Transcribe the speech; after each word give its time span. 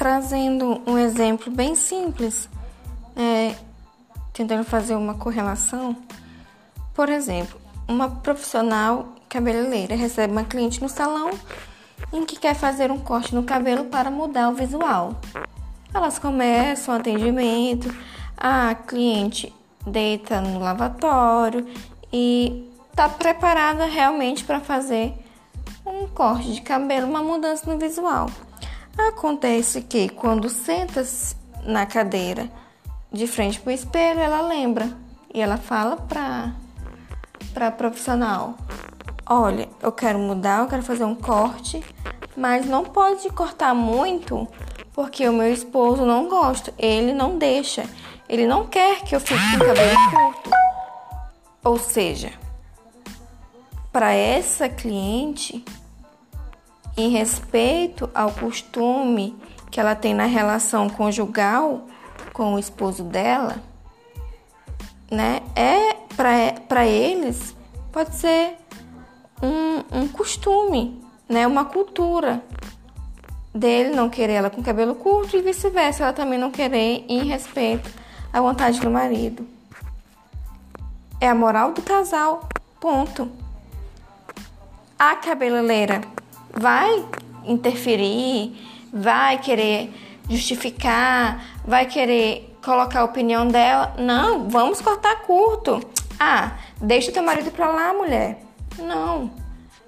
trazendo 0.00 0.80
um 0.86 0.96
exemplo 0.96 1.52
bem 1.52 1.74
simples, 1.74 2.48
é, 3.14 3.54
tentando 4.32 4.64
fazer 4.64 4.94
uma 4.94 5.12
correlação. 5.12 5.94
Por 6.94 7.10
exemplo, 7.10 7.60
uma 7.86 8.08
profissional 8.08 9.14
cabeleireira 9.28 9.94
recebe 9.94 10.32
uma 10.32 10.42
cliente 10.42 10.80
no 10.80 10.88
salão 10.88 11.32
em 12.10 12.24
que 12.24 12.38
quer 12.38 12.54
fazer 12.54 12.90
um 12.90 12.98
corte 12.98 13.34
no 13.34 13.42
cabelo 13.42 13.84
para 13.84 14.10
mudar 14.10 14.48
o 14.48 14.54
visual. 14.54 15.20
Elas 15.92 16.18
começam 16.18 16.94
o 16.94 16.96
atendimento, 16.96 17.94
a 18.38 18.74
cliente 18.74 19.54
deita 19.86 20.40
no 20.40 20.60
lavatório 20.60 21.66
e 22.10 22.72
está 22.88 23.06
preparada 23.06 23.84
realmente 23.84 24.44
para 24.44 24.60
fazer 24.60 25.12
um 25.84 26.08
corte 26.08 26.54
de 26.54 26.62
cabelo, 26.62 27.06
uma 27.06 27.22
mudança 27.22 27.70
no 27.70 27.78
visual. 27.78 28.30
Acontece 29.08 29.82
que 29.82 30.08
quando 30.08 30.48
senta 30.48 31.04
na 31.64 31.84
cadeira 31.86 32.50
de 33.12 33.26
frente 33.26 33.60
para 33.60 33.70
o 33.70 33.74
espelho, 33.74 34.20
ela 34.20 34.40
lembra 34.40 34.96
e 35.32 35.40
ela 35.40 35.56
fala 35.56 35.96
para 35.96 36.52
para 37.52 37.70
profissional: 37.70 38.56
"Olha, 39.26 39.68
eu 39.82 39.92
quero 39.92 40.18
mudar, 40.18 40.60
eu 40.60 40.68
quero 40.68 40.82
fazer 40.82 41.04
um 41.04 41.14
corte, 41.14 41.82
mas 42.36 42.66
não 42.66 42.84
pode 42.84 43.28
cortar 43.30 43.74
muito, 43.74 44.48
porque 44.92 45.28
o 45.28 45.32
meu 45.32 45.52
esposo 45.52 46.04
não 46.06 46.28
gosta, 46.28 46.72
ele 46.78 47.12
não 47.12 47.36
deixa, 47.36 47.84
ele 48.28 48.46
não 48.46 48.66
quer 48.66 49.02
que 49.02 49.14
eu 49.14 49.20
fique 49.20 49.40
com 49.52 49.58
cabelo 49.58 50.10
curto". 50.10 50.50
Ou 51.64 51.78
seja, 51.78 52.32
para 53.92 54.12
essa 54.14 54.68
cliente, 54.68 55.64
em 57.00 57.08
respeito 57.08 58.08
ao 58.14 58.30
costume 58.32 59.36
que 59.70 59.80
ela 59.80 59.94
tem 59.94 60.12
na 60.12 60.26
relação 60.26 60.88
conjugal 60.88 61.86
com 62.32 62.54
o 62.54 62.58
esposo 62.58 63.04
dela, 63.04 63.56
né? 65.10 65.40
É 65.54 65.94
para 66.16 66.86
eles 66.86 67.54
pode 67.90 68.14
ser 68.14 68.56
um, 69.42 70.00
um 70.00 70.08
costume, 70.08 71.02
né? 71.28 71.46
Uma 71.46 71.64
cultura 71.64 72.42
dele 73.54 73.94
não 73.94 74.08
querer 74.08 74.34
ela 74.34 74.50
com 74.50 74.62
cabelo 74.62 74.94
curto 74.94 75.36
e 75.36 75.42
vice-versa, 75.42 76.04
ela 76.04 76.12
também 76.12 76.38
não 76.38 76.50
querer 76.50 77.04
em 77.08 77.24
respeito 77.24 77.90
à 78.32 78.40
vontade 78.40 78.80
do 78.80 78.90
marido. 78.90 79.46
É 81.20 81.28
a 81.28 81.34
moral 81.34 81.72
do 81.72 81.82
casal, 81.82 82.48
ponto. 82.80 83.30
A 84.98 85.16
cabeleireira 85.16 86.00
vai 86.52 87.04
interferir, 87.44 88.56
vai 88.92 89.38
querer 89.38 89.92
justificar, 90.28 91.44
vai 91.64 91.86
querer 91.86 92.56
colocar 92.64 93.00
a 93.00 93.04
opinião 93.04 93.48
dela. 93.48 93.94
Não, 93.98 94.48
vamos 94.48 94.80
cortar 94.80 95.22
curto. 95.22 95.80
Ah, 96.18 96.52
deixa 96.80 97.12
teu 97.12 97.22
marido 97.22 97.50
pra 97.50 97.68
lá, 97.70 97.92
mulher. 97.92 98.42
Não. 98.78 99.30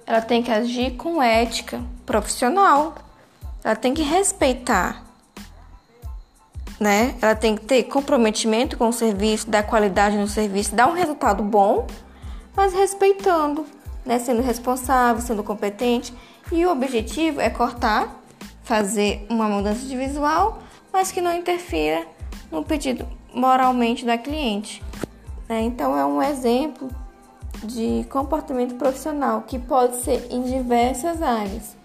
Ela 0.05 0.21
tem 0.21 0.43
que 0.43 0.51
agir 0.51 0.91
com 0.97 1.21
ética 1.21 1.81
profissional. 2.05 2.95
Ela 3.63 3.75
tem 3.75 3.93
que 3.93 4.01
respeitar, 4.01 5.03
né? 6.77 7.15
Ela 7.21 7.33
tem 7.33 7.55
que 7.55 7.63
ter 7.63 7.83
comprometimento 7.83 8.77
com 8.77 8.89
o 8.89 8.93
serviço, 8.93 9.49
dar 9.49 9.63
qualidade 9.63 10.17
no 10.17 10.27
serviço, 10.27 10.75
dar 10.75 10.87
um 10.87 10.93
resultado 10.93 11.41
bom, 11.41 11.87
mas 12.53 12.73
respeitando, 12.73 13.65
né? 14.05 14.19
Sendo 14.19 14.41
responsável, 14.41 15.21
sendo 15.21 15.43
competente. 15.43 16.13
E 16.51 16.65
o 16.65 16.71
objetivo 16.71 17.39
é 17.39 17.49
cortar, 17.49 18.21
fazer 18.63 19.25
uma 19.29 19.47
mudança 19.47 19.85
de 19.85 19.95
visual, 19.97 20.59
mas 20.91 21.11
que 21.11 21.21
não 21.21 21.35
interfira 21.35 22.05
no 22.51 22.63
pedido 22.63 23.07
moralmente 23.33 24.05
da 24.05 24.17
cliente. 24.17 24.83
Né? 25.49 25.61
Então, 25.61 25.97
é 25.97 26.05
um 26.05 26.21
exemplo 26.21 26.89
de 27.63 28.05
comportamento 28.09 28.75
profissional 28.75 29.41
que 29.41 29.57
pode 29.57 29.97
ser 29.97 30.27
em 30.29 30.43
diversas 30.43 31.21
áreas. 31.21 31.75